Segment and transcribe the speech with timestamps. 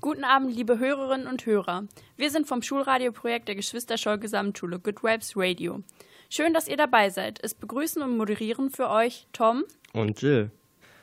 [0.00, 1.88] Guten Abend, liebe Hörerinnen und Hörer.
[2.16, 5.82] Wir sind vom Schulradioprojekt der Geschwister-Scholl Gesamtschule Good Vibes Radio.
[6.30, 7.40] Schön, dass ihr dabei seid.
[7.42, 10.52] Es begrüßen und moderieren für euch Tom und Jill.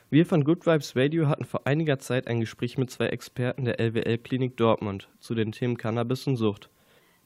[0.10, 3.81] Wir von Good Vibes Radio hatten vor einiger Zeit ein Gespräch mit zwei Experten der
[3.81, 6.70] LWL-Klinik Dortmund zu den Themen Cannabis und Sucht.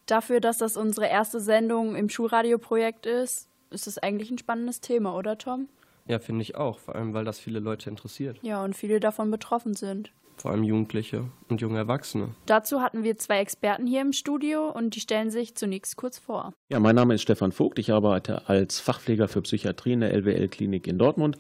[0.08, 5.16] Dafür, dass das unsere erste Sendung im Schulradioprojekt ist, ist es eigentlich ein spannendes Thema,
[5.16, 5.70] oder Tom?
[6.08, 8.40] Ja, finde ich auch, vor allem weil das viele Leute interessiert.
[8.42, 10.12] Ja, und viele davon betroffen sind
[10.42, 12.30] vor allem Jugendliche und junge Erwachsene.
[12.46, 16.54] Dazu hatten wir zwei Experten hier im Studio und die stellen sich zunächst kurz vor.
[16.70, 17.80] Ja, mein Name ist Stefan Vogt.
[17.80, 21.38] Ich arbeite als Fachpfleger für Psychiatrie in der LWL-Klinik in Dortmund.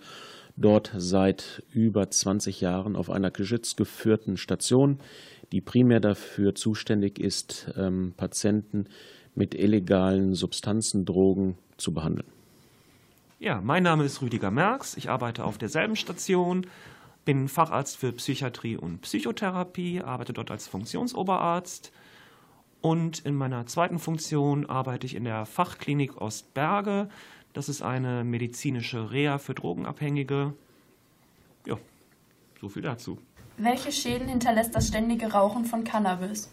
[0.58, 5.00] Dort seit über 20 Jahren auf einer geschützgeführten Station,
[5.52, 8.88] die primär dafür zuständig ist, ähm, Patienten
[9.36, 12.27] mit illegalen Substanzen, Drogen zu behandeln.
[13.39, 14.97] Ja, mein Name ist Rüdiger Merks.
[14.97, 16.66] Ich arbeite auf derselben Station
[17.26, 21.92] bin Facharzt für Psychiatrie und Psychotherapie, arbeite dort als Funktionsoberarzt
[22.82, 27.09] und in meiner zweiten Funktion arbeite ich in der Fachklinik Ostberge.
[27.53, 30.53] Das ist eine medizinische Reha für Drogenabhängige.
[31.66, 31.78] Ja,
[32.61, 33.17] so viel dazu.
[33.58, 36.50] Welche Schäden hinterlässt das ständige Rauchen von Cannabis?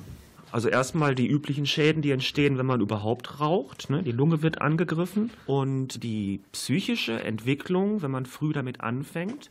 [0.50, 3.90] Also erstmal die üblichen Schäden, die entstehen, wenn man überhaupt raucht.
[3.90, 4.02] Ne?
[4.02, 9.50] Die Lunge wird angegriffen und die psychische Entwicklung, wenn man früh damit anfängt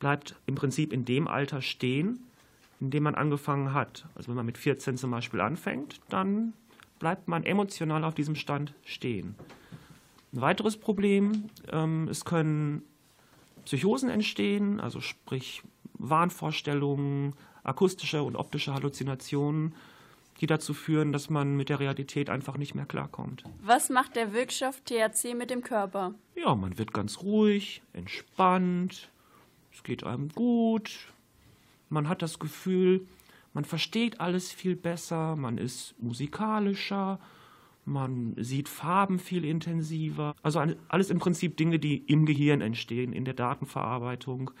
[0.00, 2.26] bleibt im Prinzip in dem Alter stehen,
[2.80, 4.06] in dem man angefangen hat.
[4.16, 6.54] Also wenn man mit 14 zum Beispiel anfängt, dann
[6.98, 9.36] bleibt man emotional auf diesem Stand stehen.
[10.32, 12.82] Ein weiteres Problem, ähm, es können
[13.64, 15.62] Psychosen entstehen, also sprich
[15.94, 19.74] Wahnvorstellungen, akustische und optische Halluzinationen,
[20.40, 23.44] die dazu führen, dass man mit der Realität einfach nicht mehr klarkommt.
[23.60, 26.14] Was macht der Wirkstoff THC mit dem Körper?
[26.34, 29.10] Ja, man wird ganz ruhig, entspannt,
[29.72, 30.90] es geht einem gut,
[31.88, 33.06] man hat das Gefühl,
[33.52, 37.18] man versteht alles viel besser, man ist musikalischer,
[37.84, 40.34] man sieht Farben viel intensiver.
[40.42, 44.52] Also alles im Prinzip Dinge, die im Gehirn entstehen, in der Datenverarbeitung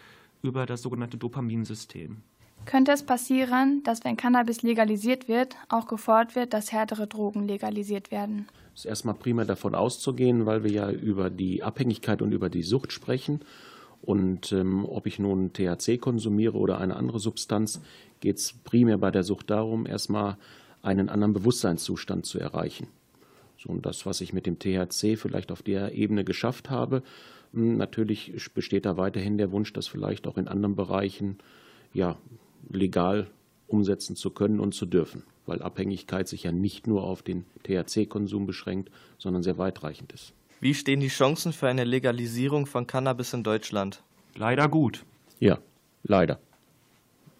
[0.42, 2.18] über das sogenannte Dopaminsystem.
[2.66, 8.10] Könnte es passieren, dass wenn Cannabis legalisiert wird, auch gefordert wird, dass härtere Drogen legalisiert
[8.10, 8.48] werden?
[8.74, 12.62] Es ist erstmal prima davon auszugehen, weil wir ja über die Abhängigkeit und über die
[12.62, 13.40] Sucht sprechen.
[14.02, 17.80] Und ähm, ob ich nun THC konsumiere oder eine andere Substanz,
[18.20, 20.36] geht es primär bei der Sucht darum, erstmal
[20.82, 22.86] einen anderen Bewusstseinszustand zu erreichen.
[23.58, 27.02] So, und das, was ich mit dem THC vielleicht auf der Ebene geschafft habe,
[27.52, 31.38] hm, natürlich besteht da weiterhin der Wunsch, das vielleicht auch in anderen Bereichen
[31.92, 32.16] ja,
[32.70, 33.26] legal
[33.66, 38.46] umsetzen zu können und zu dürfen, weil Abhängigkeit sich ja nicht nur auf den THC-Konsum
[38.46, 40.32] beschränkt, sondern sehr weitreichend ist.
[40.60, 44.02] Wie stehen die Chancen für eine Legalisierung von Cannabis in Deutschland?
[44.34, 45.06] Leider gut.
[45.38, 45.58] Ja,
[46.02, 46.38] leider.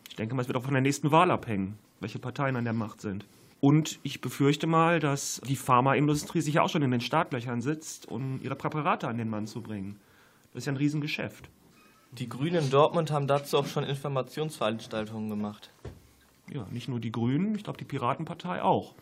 [0.09, 2.73] Ich denke mal, es wird auch von der nächsten Wahl abhängen, welche Parteien an der
[2.73, 3.27] Macht sind.
[3.61, 8.09] Und ich befürchte mal, dass die Pharmaindustrie sich ja auch schon in den Startlöchern sitzt,
[8.09, 10.01] um ihre Präparate an den Mann zu bringen.
[10.55, 11.51] Das ist ja ein Riesengeschäft.
[12.13, 15.71] Die Grünen in Dortmund haben dazu auch schon Informationsveranstaltungen gemacht.
[16.51, 18.95] Ja, nicht nur die Grünen, ich glaube die Piratenpartei auch.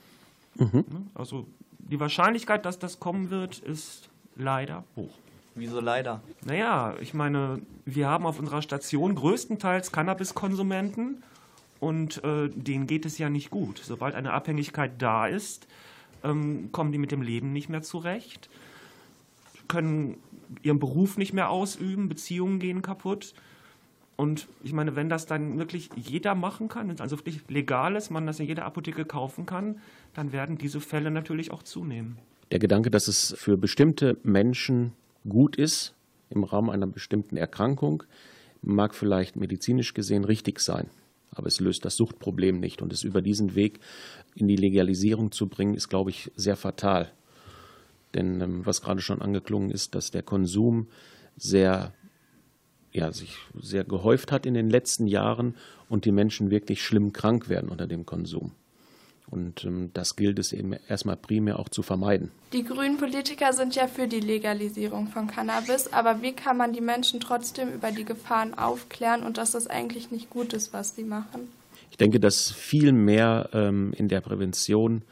[0.57, 0.85] Mhm.
[1.15, 1.47] Also
[1.89, 5.11] die Wahrscheinlichkeit, dass das kommen wird, ist leider hoch.
[5.55, 6.23] Wieso leider?
[6.45, 11.23] Naja, ich meine, wir haben auf unserer Station größtenteils Cannabiskonsumenten
[11.81, 13.79] und äh, denen geht es ja nicht gut.
[13.83, 15.67] Sobald eine Abhängigkeit da ist,
[16.23, 18.49] ähm, kommen die mit dem Leben nicht mehr zurecht,
[19.67, 20.19] können
[20.63, 23.35] ihren Beruf nicht mehr ausüben, Beziehungen gehen kaputt.
[24.19, 28.27] Und ich meine, wenn das dann wirklich jeder machen kann, also wirklich legal ist, man
[28.27, 29.77] das in jeder Apotheke kaufen kann,
[30.13, 32.19] dann werden diese Fälle natürlich auch zunehmen.
[32.51, 34.93] Der Gedanke, dass es für bestimmte Menschen
[35.29, 35.95] gut ist,
[36.31, 38.03] im Rahmen einer bestimmten Erkrankung,
[38.61, 40.89] mag vielleicht medizinisch gesehen richtig sein.
[41.31, 42.83] Aber es löst das Suchtproblem nicht.
[42.83, 43.79] Und es über diesen Weg
[44.35, 47.13] in die Legalisierung zu bringen, ist, glaube ich, sehr fatal.
[48.15, 50.89] Denn ähm, was gerade schon angeklungen ist, dass der Konsum
[51.37, 51.93] sehr
[52.99, 55.55] ja, sich sehr gehäuft hat in den letzten Jahren
[55.89, 58.53] und die Menschen wirklich schlimm krank werden unter dem Konsum.
[59.31, 62.31] Und ähm, das gilt es eben erstmal primär auch zu vermeiden.
[62.53, 66.81] Die grünen Politiker sind ja für die Legalisierung von Cannabis, aber wie kann man die
[66.81, 71.05] Menschen trotzdem über die Gefahren aufklären und dass das eigentlich nicht gut ist, was sie
[71.05, 71.49] machen?
[71.91, 75.03] Ich denke, dass viel mehr ähm, in der Prävention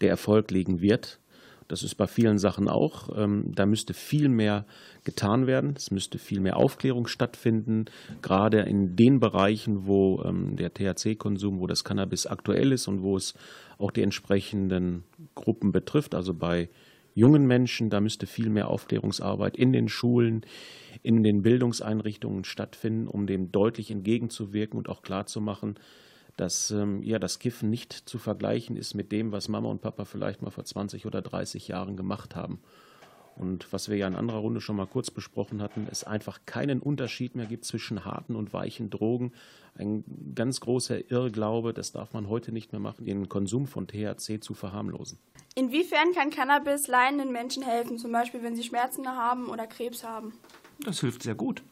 [0.00, 1.18] der Erfolg liegen wird.
[1.68, 3.08] Das ist bei vielen Sachen auch.
[3.16, 4.66] Ähm, da müsste viel mehr
[5.04, 5.74] getan werden.
[5.76, 7.86] Es müsste viel mehr Aufklärung stattfinden,
[8.22, 13.16] gerade in den Bereichen, wo ähm, der THC-Konsum, wo das Cannabis aktuell ist und wo
[13.16, 13.34] es
[13.78, 15.04] auch die entsprechenden
[15.34, 16.68] Gruppen betrifft, also bei
[17.14, 20.42] jungen Menschen, da müsste viel mehr Aufklärungsarbeit in den Schulen,
[21.02, 25.76] in den Bildungseinrichtungen stattfinden, um dem deutlich entgegenzuwirken und auch klarzumachen,
[26.36, 30.04] dass ähm, ja, das Kiffen nicht zu vergleichen ist mit dem, was Mama und Papa
[30.04, 32.60] vielleicht mal vor 20 oder 30 Jahren gemacht haben.
[33.36, 36.80] Und was wir ja in anderer Runde schon mal kurz besprochen hatten, es einfach keinen
[36.80, 39.32] Unterschied mehr gibt zwischen harten und weichen Drogen.
[39.74, 40.04] Ein
[40.34, 44.54] ganz großer Irrglaube, das darf man heute nicht mehr machen, den Konsum von THC zu
[44.54, 45.18] verharmlosen.
[45.54, 50.32] Inwiefern kann Cannabis leidenden Menschen helfen, zum Beispiel wenn sie Schmerzen haben oder Krebs haben?
[50.80, 51.62] Das hilft sehr gut.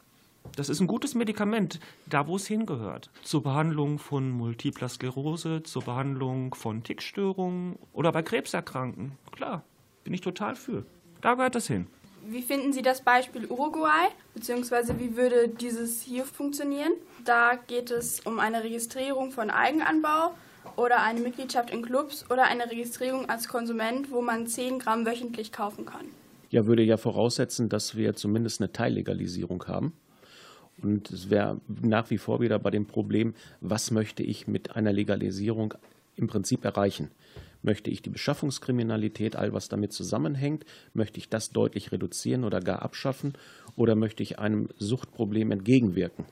[0.56, 3.10] Das ist ein gutes Medikament, da wo es hingehört.
[3.22, 9.12] Zur Behandlung von multipler Sklerose, zur Behandlung von Tickstörungen oder bei Krebserkrankten.
[9.32, 9.64] Klar,
[10.04, 10.84] bin ich total für.
[11.20, 11.86] Da gehört das hin.
[12.26, 14.08] Wie finden Sie das Beispiel Uruguay?
[14.32, 16.92] Beziehungsweise wie würde dieses hier funktionieren?
[17.24, 20.34] Da geht es um eine Registrierung von Eigenanbau
[20.76, 25.52] oder eine Mitgliedschaft in Clubs oder eine Registrierung als Konsument, wo man 10 Gramm wöchentlich
[25.52, 26.06] kaufen kann.
[26.50, 29.92] Ja, würde ja voraussetzen, dass wir zumindest eine Teillegalisierung haben.
[30.82, 34.92] Und es wäre nach wie vor wieder bei dem Problem, was möchte ich mit einer
[34.92, 35.74] Legalisierung
[36.16, 37.10] im Prinzip erreichen?
[37.62, 42.82] Möchte ich die Beschaffungskriminalität, all was damit zusammenhängt, möchte ich das deutlich reduzieren oder gar
[42.82, 43.32] abschaffen
[43.74, 46.26] oder möchte ich einem Suchtproblem entgegenwirken?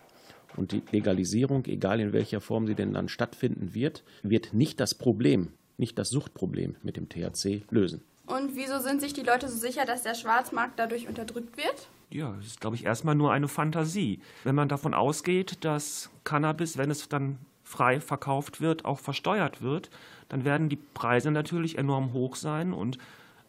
[0.57, 4.95] Und die Legalisierung, egal in welcher Form sie denn dann stattfinden wird, wird nicht das
[4.95, 5.49] Problem,
[5.79, 8.03] nicht das Suchtproblem mit dem THC lösen.
[8.27, 11.89] Und wieso sind sich die Leute so sicher, dass der Schwarzmarkt dadurch unterdrückt wird?
[12.13, 14.21] Ja, das ist, glaube ich, erstmal nur eine Fantasie.
[14.45, 19.89] Wenn man davon ausgeht, dass Cannabis, wenn es dann frei verkauft wird, auch versteuert wird,
[20.29, 22.99] dann werden die Preise natürlich enorm hoch sein und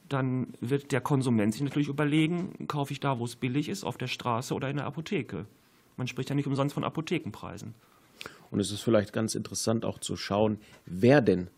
[0.08, 3.98] dann wird der Konsument sich natürlich überlegen, kaufe ich da, wo es billig ist, auf
[3.98, 5.46] der Straße oder in der Apotheke.
[5.98, 7.74] Man spricht ja nicht umsonst von Apothekenpreisen.
[8.50, 11.50] Und es ist vielleicht ganz interessant auch zu schauen, wer denn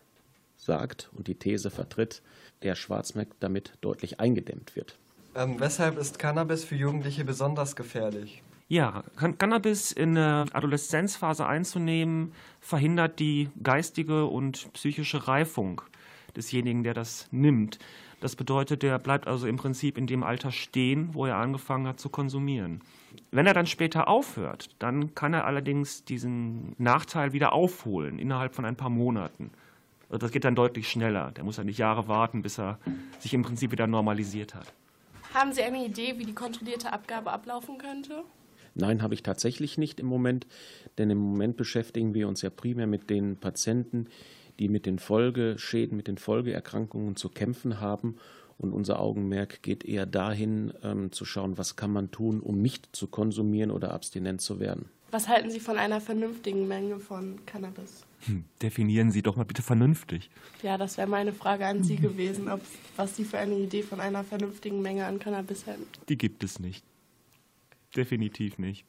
[0.56, 2.22] sagt und die These vertritt,
[2.62, 4.98] der Schwarzmarkt damit deutlich eingedämmt wird.
[5.36, 8.42] Ähm, weshalb ist Cannabis für Jugendliche besonders gefährlich?
[8.68, 15.82] Ja, Cannabis in der Adoleszenzphase einzunehmen, verhindert die geistige und psychische Reifung
[16.34, 17.78] desjenigen, der das nimmt.
[18.20, 22.00] Das bedeutet, der bleibt also im Prinzip in dem Alter stehen, wo er angefangen hat
[22.00, 22.80] zu konsumieren.
[23.30, 28.64] Wenn er dann später aufhört, dann kann er allerdings diesen Nachteil wieder aufholen innerhalb von
[28.64, 29.50] ein paar Monaten.
[30.08, 31.32] Also das geht dann deutlich schneller.
[31.32, 32.78] Der muss ja nicht Jahre warten, bis er
[33.18, 34.72] sich im Prinzip wieder normalisiert hat.
[35.36, 38.24] Haben Sie eine Idee, wie die kontrollierte Abgabe ablaufen könnte?
[38.74, 40.46] Nein, habe ich tatsächlich nicht im Moment,
[40.96, 44.08] denn im Moment beschäftigen wir uns ja primär mit den Patienten,
[44.58, 48.16] die mit den Folgeschäden, mit den Folgeerkrankungen zu kämpfen haben.
[48.58, 52.88] Und unser Augenmerk geht eher dahin, ähm, zu schauen, was kann man tun, um nicht
[52.96, 54.88] zu konsumieren oder abstinent zu werden.
[55.10, 58.04] Was halten Sie von einer vernünftigen Menge von Cannabis?
[58.26, 60.30] Hm, definieren Sie doch mal bitte vernünftig.
[60.62, 62.60] Ja, das wäre meine Frage an Sie gewesen, ob,
[62.96, 65.86] was Sie für eine Idee von einer vernünftigen Menge an Cannabis hätten.
[66.08, 66.84] Die gibt es nicht
[67.96, 68.86] definitiv nicht.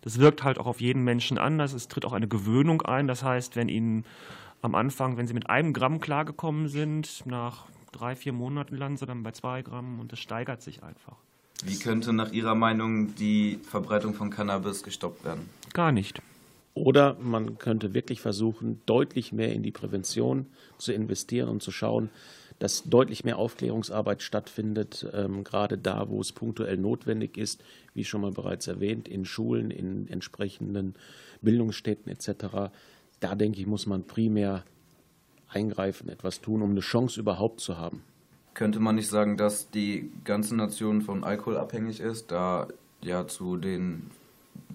[0.00, 1.72] Das wirkt halt auch auf jeden Menschen anders.
[1.72, 3.06] Es tritt auch eine Gewöhnung ein.
[3.06, 4.04] Das heißt, wenn Ihnen
[4.62, 9.06] am Anfang, wenn Sie mit einem Gramm klargekommen sind, nach drei, vier Monaten landen Sie
[9.06, 11.16] dann bei zwei Gramm und es steigert sich einfach.
[11.64, 15.48] Wie könnte nach Ihrer Meinung die Verbreitung von Cannabis gestoppt werden?
[15.72, 16.22] Gar nicht.
[16.74, 20.46] Oder man könnte wirklich versuchen, deutlich mehr in die Prävention
[20.78, 22.10] zu investieren und zu schauen,
[22.60, 27.62] dass deutlich mehr Aufklärungsarbeit stattfindet, ähm, gerade da, wo es punktuell notwendig ist,
[27.94, 30.94] wie schon mal bereits erwähnt, in Schulen, in entsprechenden
[31.40, 32.70] Bildungsstätten etc.
[33.20, 34.64] Da denke ich, muss man primär
[35.48, 38.02] eingreifen, etwas tun, um eine Chance überhaupt zu haben.
[38.54, 42.68] Könnte man nicht sagen, dass die ganze Nation von Alkohol abhängig ist, da
[43.00, 44.10] ja zu den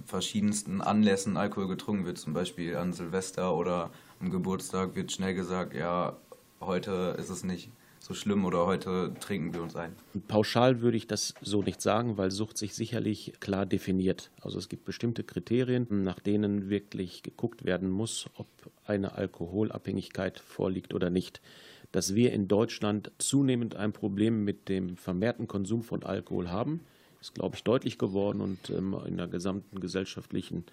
[0.05, 5.73] verschiedensten Anlässen Alkohol getrunken wird, zum Beispiel an Silvester oder am Geburtstag wird schnell gesagt,
[5.73, 6.15] ja,
[6.61, 7.69] heute ist es nicht
[8.03, 9.95] so schlimm oder heute trinken wir uns ein?
[10.27, 14.29] Pauschal würde ich das so nicht sagen, weil Sucht sich sicherlich klar definiert.
[14.41, 18.47] Also es gibt bestimmte Kriterien, nach denen wirklich geguckt werden muss, ob
[18.85, 21.39] eine Alkoholabhängigkeit vorliegt oder nicht.
[21.93, 26.81] Dass wir in Deutschland zunehmend ein Problem mit dem vermehrten Konsum von Alkohol haben,
[27.21, 30.65] ist, glaube ich, deutlich geworden und ähm, in der gesamten gesellschaftlichen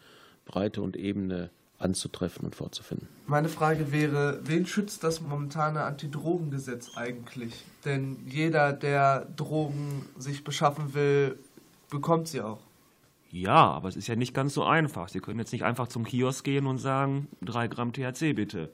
[0.47, 3.09] Breite und Ebene anzutreffen und vorzufinden.
[3.27, 7.65] Meine Frage wäre, wen schützt das momentane Antidrogengesetz eigentlich?
[7.85, 11.39] Denn jeder, der Drogen sich beschaffen will,
[11.89, 12.61] bekommt sie auch.
[13.33, 15.09] Ja, aber es ist ja nicht ganz so einfach.
[15.09, 18.71] Sie können jetzt nicht einfach zum Kiosk gehen und sagen, drei Gramm THC bitte.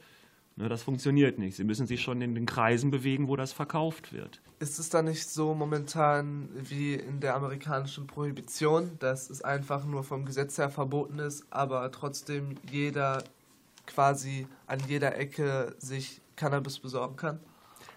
[0.58, 1.54] Ne, das funktioniert nicht.
[1.54, 4.40] Sie müssen sich schon in den Kreisen bewegen, wo das verkauft wird.
[4.58, 10.02] Ist es da nicht so momentan wie in der amerikanischen Prohibition, dass es einfach nur
[10.02, 13.22] vom Gesetz her verboten ist, aber trotzdem jeder
[13.84, 17.38] quasi an jeder Ecke sich Cannabis besorgen kann?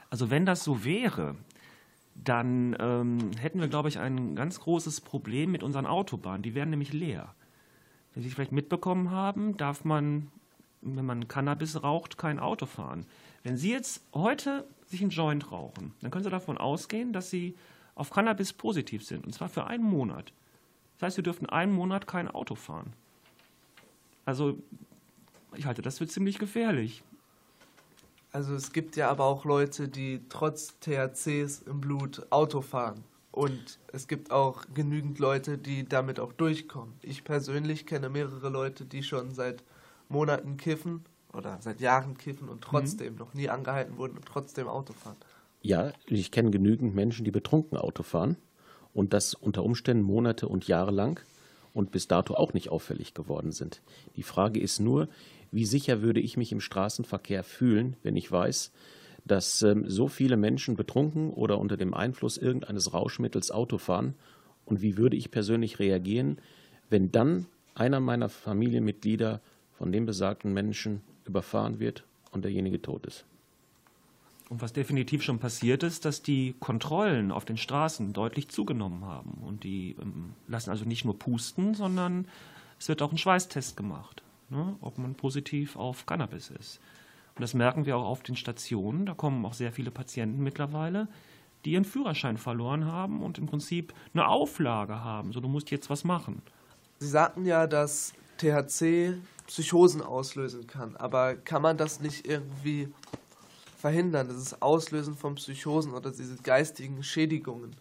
[0.10, 1.36] Also wenn das so wäre,
[2.16, 6.42] dann ähm, hätten wir, glaube ich, ein ganz großes Problem mit unseren Autobahnen.
[6.42, 7.34] Die wären nämlich leer.
[8.14, 10.30] Wenn Sie vielleicht mitbekommen haben, darf man
[10.82, 13.06] wenn man Cannabis raucht, kein Auto fahren.
[13.44, 17.56] Wenn Sie jetzt heute sich einen Joint rauchen, dann können Sie davon ausgehen, dass Sie
[17.96, 20.34] auf Cannabis positiv sind, und zwar für einen Monat.
[20.98, 22.94] Das heißt, Sie dürften einen Monat kein Auto fahren.
[24.26, 24.58] Also,
[25.56, 27.04] ich halte das für ziemlich gefährlich.
[28.32, 33.04] Also es gibt ja aber auch Leute, die trotz THCs im Blut Auto fahren.
[33.32, 36.94] Und es gibt auch genügend Leute, die damit auch durchkommen.
[37.02, 39.64] Ich persönlich kenne mehrere Leute, die schon seit
[40.10, 43.20] Monaten kiffen oder seit Jahren kiffen und trotzdem mhm.
[43.20, 45.18] noch nie angehalten wurden und trotzdem Auto fahren.
[45.62, 48.38] Ja, ich kenne genügend Menschen, die betrunken Auto fahren
[48.94, 51.20] und das unter Umständen Monate und Jahre lang
[51.74, 53.82] und bis dato auch nicht auffällig geworden sind.
[54.16, 55.08] Die Frage ist nur,
[55.52, 58.72] wie sicher würde ich mich im Straßenverkehr fühlen, wenn ich weiß,
[59.26, 64.16] dass ähm, so viele Menschen betrunken oder unter dem Einfluss irgendeines Rauschmittels Auto fahren
[64.66, 66.40] und wie würde ich persönlich reagieren,
[66.90, 69.42] wenn dann einer meiner Familienmitglieder
[69.80, 73.26] von dem besagten Menschen überfahren wird und derjenige tot ist.
[74.50, 79.42] Und was definitiv schon passiert ist, dass die Kontrollen auf den Straßen deutlich zugenommen haben.
[79.46, 82.28] Und die ähm, lassen also nicht nur pusten, sondern
[82.78, 86.80] es wird auch ein Schweißtest gemacht, ne, ob man positiv auf Cannabis ist.
[87.36, 89.06] Und das merken wir auch auf den Stationen.
[89.06, 91.08] Da kommen auch sehr viele Patienten mittlerweile,
[91.64, 95.32] die ihren Führerschein verloren haben und im Prinzip eine Auflage haben.
[95.32, 96.42] So, du musst jetzt was machen.
[96.98, 99.16] Sie sagten ja, dass THC
[99.50, 100.96] Psychosen auslösen kann.
[100.96, 102.88] Aber kann man das nicht irgendwie
[103.80, 107.76] verhindern, dieses Auslösen von Psychosen oder diese geistigen Schädigungen?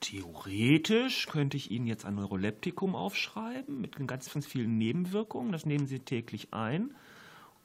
[0.00, 5.52] Theoretisch könnte ich Ihnen jetzt ein Neuroleptikum aufschreiben mit ganz, ganz vielen Nebenwirkungen.
[5.52, 6.94] Das nehmen Sie täglich ein.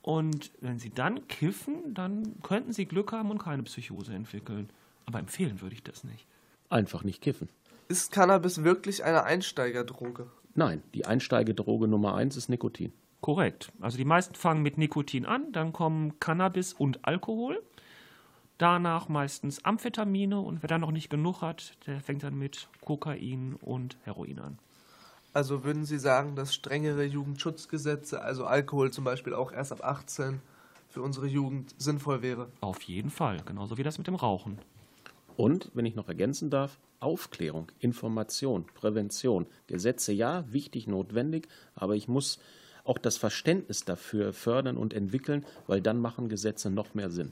[0.01, 4.69] Und wenn Sie dann kiffen, dann könnten Sie Glück haben und keine Psychose entwickeln.
[5.05, 6.27] Aber empfehlen würde ich das nicht.
[6.69, 7.47] Einfach nicht kiffen.
[7.87, 10.27] Ist Cannabis wirklich eine Einsteigerdroge?
[10.55, 12.93] Nein, die Einsteigedroge Nummer eins ist Nikotin.
[13.21, 13.71] Korrekt.
[13.79, 17.61] Also die meisten fangen mit Nikotin an, dann kommen Cannabis und Alkohol.
[18.57, 23.55] Danach meistens Amphetamine und wer dann noch nicht genug hat, der fängt dann mit Kokain
[23.61, 24.59] und Heroin an.
[25.33, 30.39] Also würden Sie sagen, dass strengere Jugendschutzgesetze, also Alkohol zum Beispiel auch erst ab 18
[30.89, 32.49] für unsere Jugend sinnvoll wäre?
[32.61, 34.59] Auf jeden Fall, genauso wie das mit dem Rauchen.
[35.35, 39.45] Und, wenn ich noch ergänzen darf, Aufklärung, Information, Prävention.
[39.67, 42.39] Gesetze ja, wichtig, notwendig, aber ich muss
[42.85, 47.31] auch das Verständnis dafür fördern und entwickeln, weil dann machen Gesetze noch mehr Sinn.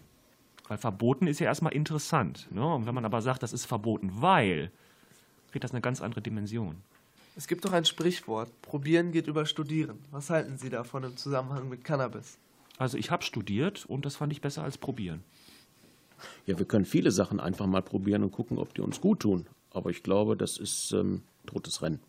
[0.68, 2.48] Weil verboten ist ja erstmal interessant.
[2.52, 2.66] Ne?
[2.66, 4.72] Und wenn man aber sagt, das ist verboten, weil,
[5.52, 6.78] kriegt das eine ganz andere Dimension.
[7.36, 10.00] Es gibt doch ein Sprichwort, probieren geht über studieren.
[10.12, 12.38] Was halten Sie davon im Zusammenhang mit Cannabis?
[12.78, 15.24] Also ich habe studiert und das fand ich besser als probieren.
[16.46, 19.48] Ja, wir können viele Sachen einfach mal probieren und gucken, ob die uns gut tun.
[19.72, 22.00] Aber ich glaube, das ist ähm, totes Rennen.